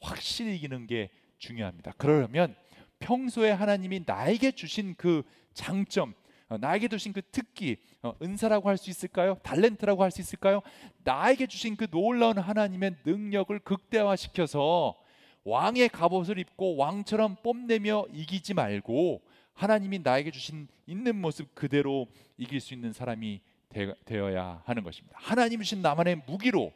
[0.00, 1.92] 확실히 이기는 게 중요합니다.
[1.96, 2.54] 그러려면
[2.98, 6.14] 평소에 하나님이 나에게 주신 그 장점,
[6.48, 9.36] 어, 나에게 주신 그 특기, 어, 은사라고 할 수 있을까요?
[9.42, 10.62] 달렌트라고 할 수 있을까요?
[11.02, 14.96] 나에게 주신 그 놀라운 하나님의 능력을 극대화시켜서
[15.44, 19.20] 왕의 갑옷을 입고 왕처럼 뽐내며 이기지 말고
[19.52, 22.06] 하나님이 나에게 주신 있는 모습 그대로
[22.38, 25.18] 이길 수 있는 사람이 되, 어야 하는 것입니다.
[25.20, 26.72] 하나님 주신 나만의 무기로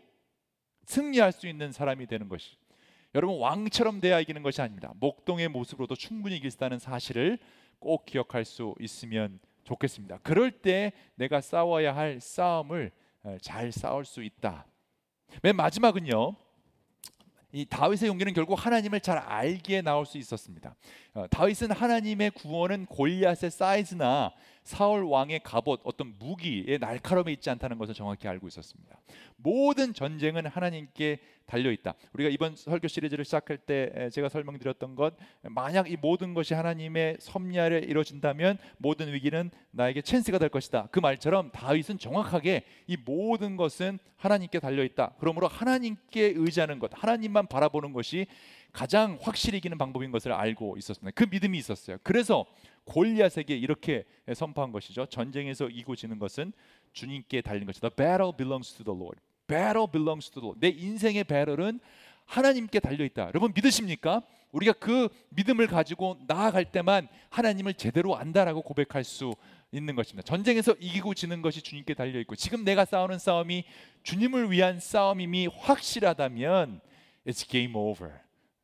[0.84, 2.57] 승리할 수 있는 사람이 되는 것이
[3.18, 4.92] 여러분 왕처럼 돼야 이기는 것이 아닙니다.
[5.00, 7.40] 목동의 모습으로도 충분히 이길 수 있다는 사실을
[7.80, 10.18] 꼭 기억할 수 있으면 좋겠습니다.
[10.22, 12.92] 그럴 때 내가 싸워야 할 싸움을
[13.42, 14.66] 잘 싸울 수 있다.
[15.42, 16.36] 맨 마지막은요.
[17.50, 20.76] 이 다윗의 용기는 결국 하나님을 잘 알기에 나올 수 있었습니다.
[21.14, 24.32] 어, 다윗은 하나님의 구원은 골리앗의 사이즈나
[24.68, 29.00] 사울 왕의 갑옷 어떤 무기의 날카로움에 있지 않다는 것을 정확히 알고 있었습니다.
[29.36, 31.94] 모든 전쟁은 하나님께 달려 있다.
[32.12, 37.58] 우리가 이번 설교 시리즈를 시작할 때 제가 설명드렸던 것 만약 이 모든 것이 하나님의 섭리
[37.58, 40.88] 아래 이루어진다면 모든 위기는 나에게 찬스가 될 것이다.
[40.90, 45.14] 그 말처럼 다윗은 정확하게 이 모든 것은 하나님께 달려 있다.
[45.18, 48.26] 그러므로 하나님께 의지하는 것, 하나님만 바라보는 것이
[48.72, 51.12] 가장 확실히 이기는 방법인 것을 알고 있었습니다.
[51.14, 51.96] 그 믿음이 있었어요.
[52.02, 52.44] 그래서
[52.88, 55.06] 골리앗에게 이렇게 선포한 것이죠.
[55.06, 56.52] 전쟁에서 이고 지는 것은
[56.92, 57.90] 주님께 달린 것이다.
[57.90, 59.20] Battle belongs to the Lord.
[59.46, 60.60] Battle belongs to the Lord.
[60.60, 61.80] 내 인생의 배럴은
[62.24, 63.28] 하나님께 달려 있다.
[63.28, 64.22] 여러분 믿으십니까?
[64.52, 69.34] 우리가 그 믿음을 가지고 나아갈 때만 하나님을 제대로 안다라고 고백할 수
[69.70, 70.26] 있는 것입니다.
[70.26, 73.64] 전쟁에서 이기고 지는 것이 주님께 달려 있고 지금 내가 싸우는 싸움이
[74.02, 76.80] 주님을 위한 싸움임이 확실하다면
[77.26, 78.12] it's game over.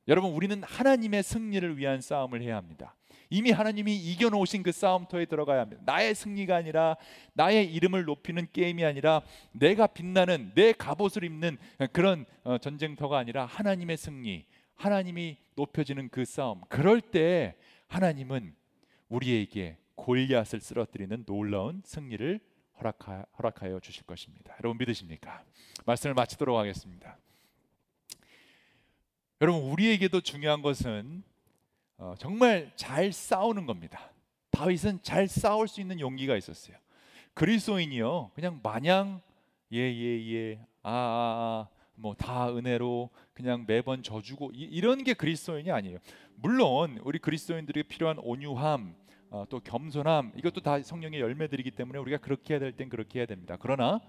[0.08, 2.94] 여러분 우리는 하나님의 승리를 위한 싸움을 해야 합니다.
[3.30, 5.82] 이미 하나님이 이겨놓으신 그 싸움터에 들어가야 합니다.
[5.84, 6.96] 나의 승리가 아니라
[7.32, 11.58] 나의 이름을 높이는 게임이 아니라 내가 빛나는 내 갑옷을 입는
[11.92, 16.60] 그런 어, 전쟁터가 아니라 하나님의 승리, 하나님이 높여지는 그 싸움.
[16.68, 17.56] 그럴 때
[17.88, 18.54] 하나님은
[19.08, 22.40] 우리에게 골리앗을 쓰러뜨리는 놀라운 승리를
[22.78, 24.54] 허락하, 허락하여 주실 것입니다.
[24.60, 25.44] 여러분 믿으십니까?
[25.86, 27.18] 말씀을 마치도록 하겠습니다.
[29.40, 31.22] 여러분 우리에게도 중요한 것은
[31.96, 34.10] 어, 정말 잘 싸우는 겁니다.
[34.50, 36.76] 다윗은 잘 싸울 수 있는 용기가 있었어요.
[37.34, 39.20] 그리스도인이요 그냥 마냥
[39.72, 45.98] 예예예 아뭐다 은혜로 그냥 매번 져주고 이, 런게 그리스도인이 아니에요.
[46.36, 48.94] 물론 우리 그리스도인들에게 필요한 온유함
[49.30, 53.26] 어, 또 겸손함 이것도 다 성령의 열매들이기 때문에 우리가 그렇게 해야 될 땐 그렇게 해야
[53.26, 53.56] 됩니다.
[53.58, 54.00] 그러나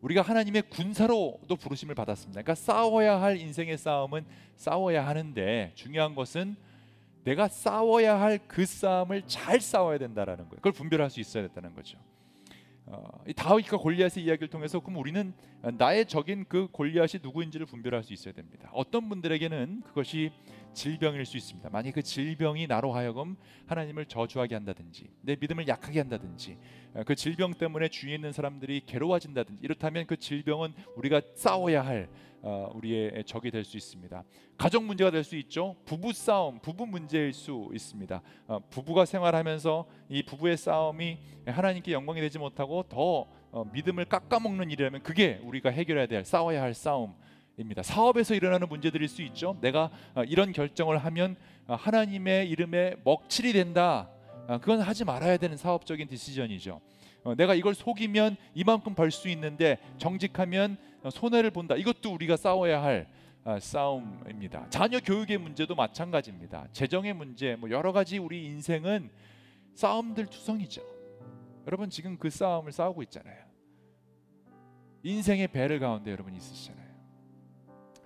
[0.00, 2.42] 우리가 하나님의 군사로도 부르심을 받았습니다.
[2.42, 4.24] 그러니까 싸워야 할 인생의 싸움은
[4.54, 6.56] 싸워야 하는데 중요한 것은
[7.28, 10.56] 내가 싸워야 할 그 싸움을 잘 싸워야 된다라는 거예요.
[10.56, 11.98] 그걸 분별할 수 있어야 된다는 거죠.
[12.86, 15.34] 어, 이 다윗과 골리앗의 이야기를 통해서 그럼 우리는
[15.76, 18.70] 나의 적인 그 골리앗이 누구인지를 분별할 수 있어야 됩니다.
[18.72, 20.30] 어떤 분들에게는 그것이
[20.72, 21.68] 질병일 수 있습니다.
[21.70, 26.58] 만약 그 질병이 나로 하여금 하나님을 저주하게 한다든지 내 믿음을 약하게 한다든지
[27.06, 32.08] 그 질병 때문에 주위에 있는 사람들이 괴로워진다든지 이렇다면 그 질병은 우리가 싸워야 할
[32.40, 34.22] 어, 우리의 적이 될 수 있습니다.
[34.56, 35.74] 가족 문제가 될 수 있죠.
[35.84, 38.22] 부부 싸움, 부부 문제일 수 있습니다.
[38.46, 45.02] 어, 부부가 생활하면서 이 부부의 싸움이 하나님께 영광이 되지 못하고 더 어, 믿음을 깎아먹는 일이라면
[45.02, 47.14] 그게 우리가 해결해야 될 싸워야 할 싸움
[47.58, 47.82] 입니다.
[47.82, 49.56] 사업에서 일어나는 문제들일 수 있죠.
[49.60, 49.90] 내가
[50.28, 54.08] 이런 결정을 하면 하나님의 이름에 먹칠이 된다.
[54.60, 56.80] 그건 하지 말아야 되는 사업적인 디시전이죠.
[57.36, 60.78] 내가 이걸 속이면 이만큼 벌 수 있는데 정직하면
[61.10, 61.74] 손해를 본다.
[61.74, 63.08] 이것도 우리가 싸워야 할
[63.44, 64.68] 아, 싸움입니다.
[64.68, 66.68] 자녀 교육의 문제도 마찬가지입니다.
[66.72, 69.10] 재정의 문제, 뭐 여러 가지 우리 인생은
[69.74, 70.82] 싸움들 투성이죠.
[71.66, 73.38] 여러분 지금 그 싸움을 싸우고 있잖아요.
[75.02, 76.87] 인생의 배를 가운데 여러분 있으시잖아요.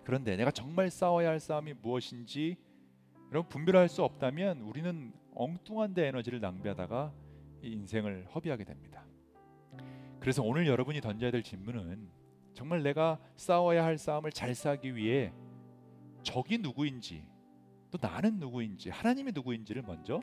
[0.05, 2.57] 그런데 내가 정말 싸워야 할 싸움이 무엇인지
[3.31, 7.13] 여러분 분별할 수 없다면 우리는 엉뚱한 데 에너지를 낭비하다가
[7.63, 9.07] 인생을 허비하게 됩니다.
[10.21, 12.09] 그래서 오늘 여러분이 던져야 될 질문은
[12.53, 15.33] 정말 내가 싸워야 할 싸움을 잘 싸기 위해
[16.23, 17.25] 적이 누구인지
[17.91, 20.21] 또 나는 누구인지 하나님이 누구인지를 먼저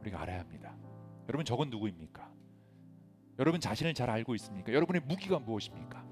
[0.00, 0.76] 우리가 알아야 합니다.
[1.28, 2.32] 여러분 저건 누구입니까?
[3.38, 4.72] 여러분 자신을 잘 알고 있습니까?
[4.72, 6.04] 여러분의 무기가 무엇입니까?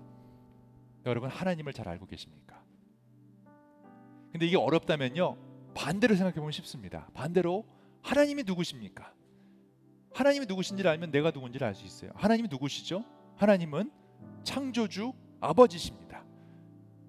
[1.06, 2.63] 여러분 하나님을 잘 알고 계십니까?
[4.34, 5.36] 근데 이게 어렵다면요
[5.76, 7.08] 반대로 생각해 보면 쉽습니다.
[7.14, 7.64] 반대로
[8.02, 9.14] 하나님이 누구십니까?
[10.12, 12.10] 하나님이 누구신지를 알면 내가 누군지를 알 수 있어요.
[12.16, 13.04] 하나님이 누구시죠?
[13.36, 13.92] 하나님은
[14.42, 16.24] 창조주 아버지십니다.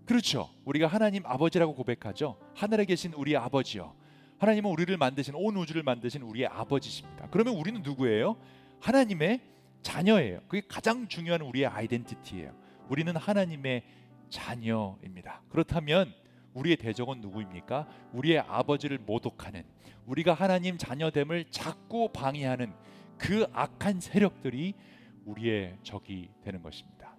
[0.05, 0.51] 그렇죠.
[0.65, 2.38] 우리가 하나님 아버지라고 고백하죠.
[2.53, 3.95] 하늘에 계신 우리 아버지요.
[4.38, 7.27] 하나님은 우리를 만드신 온 우주를 만드신 우리의 아버지십니다.
[7.31, 8.38] 그러면 우리는 누구예요?
[8.81, 9.41] 하나님의
[9.81, 10.41] 자녀예요.
[10.47, 12.55] 그게 가장 중요한 우리의 아이덴티티예요.
[12.88, 13.83] 우리는 하나님의
[14.29, 15.41] 자녀입니다.
[15.49, 16.13] 그렇다면
[16.55, 17.87] 우리의 대적은 누구입니까?
[18.13, 19.63] 우리의 아버지를 모독하는
[20.07, 22.73] 우리가 하나님 자녀됨을 자꾸 방해하는
[23.17, 24.73] 그 악한 세력들이
[25.25, 27.15] 우리의 적이 되는 것입니다.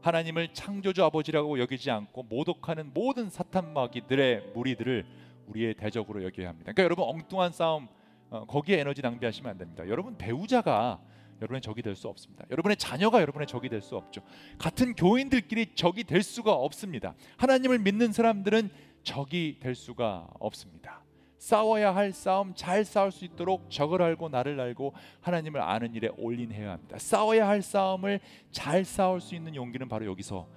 [0.00, 5.06] 하나님을 창조주 아버지라고 여기지 않고 모독하는 모든 사탄 마귀들의 무리들을
[5.46, 6.72] 우리의 대적으로 여겨야 합니다.
[6.72, 7.88] 그러니까 여러분 엉뚱한 싸움
[8.30, 9.86] 어, 거기에 에너지 낭비하시면 안 됩니다.
[9.88, 11.00] 여러분 배우자가
[11.40, 12.44] 여러분의 적이 될 수 없습니다.
[12.50, 14.22] 여러분의 자녀가 여러분의 적이 될 수 없죠.
[14.58, 17.14] 같은 교인들끼리 적이 될 수가 없습니다.
[17.36, 18.70] 하나님을 믿는 사람들은
[19.02, 21.02] 적이 될 수가 없습니다.
[21.38, 26.72] 싸워야 할 싸움 잘 싸울 수 있도록 적을 알고 나를 알고 하나님을 아는 일에 올인해야
[26.72, 26.96] 합니다.
[26.98, 28.20] 싸워야 할 싸움을
[28.50, 30.48] 잘 싸울 수 있는 용기는 바로 여기서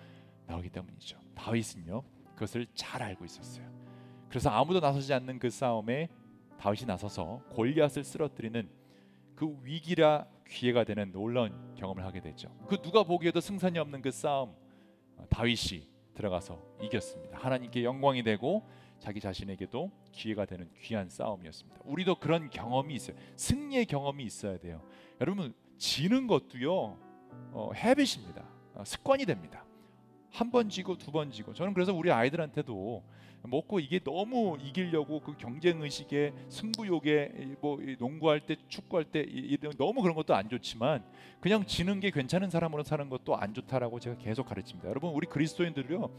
[0.45, 1.19] 나오기 때문이죠.
[1.35, 2.03] 다윗은요
[2.35, 3.67] 그것을 잘 알고 있었어요.
[4.29, 6.07] 그래서 아무도 나서지 않는 그 싸움에
[6.57, 8.69] 다윗이 나서서 골리앗을 쓰러뜨리는
[9.35, 12.49] 그 위기라 기회가 되는 놀라운 경험을 하게 됐죠.
[12.67, 14.55] 그 누가 보기에도 승산이 없는 그 싸움
[15.17, 17.37] 어, 다윗이 들어가서 이겼습니다.
[17.37, 18.67] 하나님께 영광이 되고
[18.99, 21.81] 자기 자신에게도 기회가 되는 귀한 싸움이었습니다.
[21.85, 23.15] 우리도 그런 경험이 있어요.
[23.35, 24.81] 승리의 경험이 있어야 돼요.
[25.21, 26.97] 여러분 지는 것도요
[27.51, 28.43] 어, 헤빗입니다.
[28.73, 29.66] 어, 습관이 됩니다.
[30.31, 33.03] 한 번 지고 두 번 지고 저는 그래서 우리 아이들한테도
[33.43, 39.25] 먹고 이게 너무 이기려고 그 경쟁 의식에 승부욕에 뭐 농구할 때 축구할 때
[39.77, 41.03] 너무 그런 것도 안 좋지만
[41.39, 44.89] 그냥 지는 게 괜찮은 사람으로 사는 것도 안 좋다라고 제가 계속 가르칩니다.
[44.89, 46.09] 여러분 우리 그리스도인들요.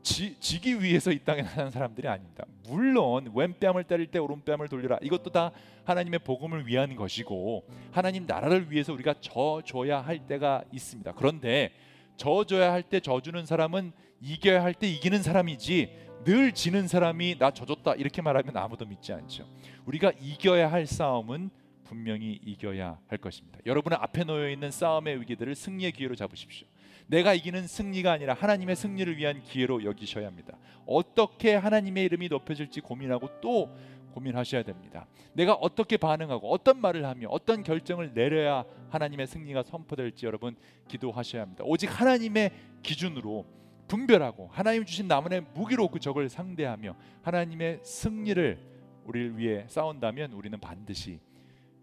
[0.00, 2.46] 지, 지기 위해서 이 땅에 사는 사람들이 아닙니다.
[2.68, 4.96] 물론 왼뺨을 때릴 때 오른뺨을 돌려라.
[5.02, 5.50] 이것도 다
[5.84, 11.12] 하나님의 복음을 위한 것이고 하나님 나라를 위해서 우리가 져줘야 할 때가 있습니다.
[11.12, 11.72] 그런데
[12.18, 17.94] 져줘야 할 때 져주는 사람은 이겨야 할 때 이기는 사람이지 늘 지는 사람이 나 져줬다
[17.94, 19.48] 이렇게 말하면 아무도 믿지 않죠.
[19.86, 21.48] 우리가 이겨야 할 싸움은
[21.84, 23.58] 분명히 이겨야 할 것입니다.
[23.64, 26.66] 여러분의 앞에 놓여 있는 싸움의 위기들을 승리의 기회로 잡으십시오.
[27.06, 30.58] 내가 이기는 승리가 아니라 하나님의 승리를 위한 기회로 여기셔야 합니다.
[30.86, 33.74] 어떻게 하나님의 이름이 높여질지 고민하고 또
[34.12, 35.06] 고민하셔야 됩니다.
[35.32, 40.56] 내가 어떻게 반응하고 어떤 말을 하며 어떤 결정을 내려야 하나님의 승리가 선포될지 여러분
[40.88, 41.64] 기도하셔야 합니다.
[41.66, 43.46] 오직 하나님의 기준으로
[43.88, 48.58] 분별하고 하나님 주신 나만의 무기로 그 적을 상대하며 하나님의 승리를
[49.04, 51.20] 우리를 위해 싸운다면 우리는 반드시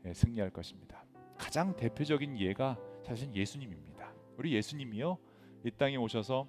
[0.05, 1.03] 예, 승리할 것입니다.
[1.37, 4.13] 가장 대표적인 예가 사실 예수님입니다.
[4.37, 5.17] 우리 예수님이요
[5.65, 6.47] 이 땅에 오셔서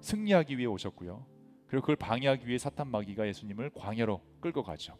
[0.00, 1.37] 승리하기 위해 오셨고요.
[1.68, 4.96] 그리고 그걸 방해하기 위해 사탄 마귀가 예수님을 광야로 끌고 가죠.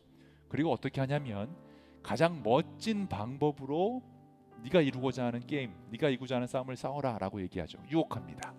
[0.49, 1.55] 그리고 어떻게 하냐면
[2.03, 4.03] 가장 멋진 방법으로
[4.63, 7.79] 네가 이루고자 하는 게임, 네가 이루고자 하는 싸움을 싸워라라고 얘기하죠.
[7.91, 8.55] 유혹합니다.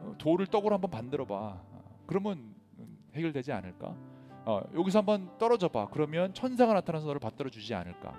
[0.00, 1.62] 어, 돌을 떡으로 한번 만들어 봐.
[2.06, 2.54] 그러면
[3.14, 3.96] 해결되지 않을까?
[4.44, 5.88] 어, 여기서 한번 떨어져 봐.
[5.90, 8.18] 그러면 천사가 나타나서 너를 받들어 주지 않을까?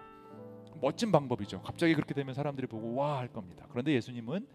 [0.82, 1.62] 멋진 방법이죠.
[1.63, 3.66] 갑자기 그렇게 되면 사람들이 보고 와 할 겁니다.
[3.70, 4.48] 그런데 예수님은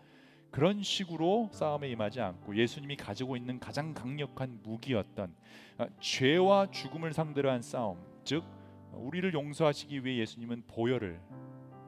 [0.52, 5.34] 그런 식으로 싸움에 임하지 않고 예수님이 가지고 있는 가장 강력한 무기였던
[5.78, 8.44] 어, 죄와 죽음을 상대로 한 싸움, 즉
[8.92, 11.18] 우리를 용서하시기 위해 예수님은 보혈을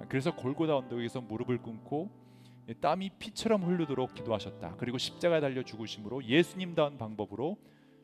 [0.09, 2.11] 그래서 골고다 언덕에서 무릎을 꿇고
[2.81, 4.77] 땀이 피처럼 흐르도록 기도하셨다.
[4.79, 7.59] 그리고 십자가에 달려 죽으심으로 예수님다운 방법으로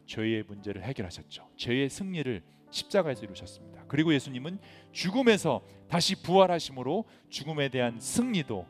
[0.04, 1.48] 죄의 문제를 해결하셨죠.
[1.56, 3.84] 죄의 승리를 십자가에서 이루셨습니다.
[3.88, 4.58] 그리고 예수님은
[4.92, 8.66] 죽음에서 다시 부활하심으로 죽음에 대한 승리도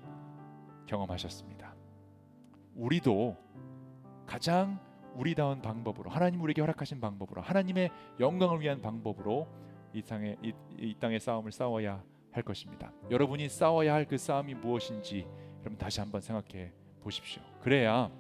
[0.86, 1.59] 경험하셨습니다.
[2.74, 3.36] 우리도
[4.26, 4.78] 가장
[5.14, 9.48] 우리다운 방법으로 하나님 우리에게 허락하신 방법으로 하나님의 영광을 위한 방법으로
[9.92, 12.02] 이 땅의 이, 이 땅의 싸움을 싸워야
[12.32, 12.92] 할 것입니다.
[13.10, 15.26] 여러분이 싸워야 할 그 싸움이 무엇인지
[15.60, 17.42] 여러분 다시 한번 생각해 보십시오.
[17.60, 18.10] 그래야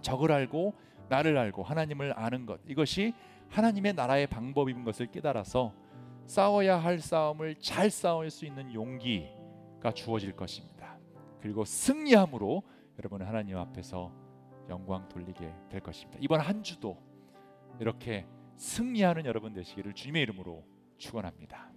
[0.00, 0.74] 적을 알고
[1.08, 3.12] 나를 알고 하나님을 아는 것 이것이
[3.50, 5.72] 하나님의 나라의 방법인 것을 깨달아서
[6.26, 10.98] 싸워야 할 싸움을 잘 싸울 수 있는 용기가 주어질 것입니다.
[11.40, 12.62] 그리고 승리함으로
[12.98, 14.12] 여러분은 하나님 앞에서
[14.68, 16.18] 영광 돌리게 될 것입니다.
[16.22, 16.96] 이번 한 주도
[17.80, 20.64] 이렇게 승리하는 여러분 되시기를 주님의 이름으로
[20.98, 21.70] 축원합니다.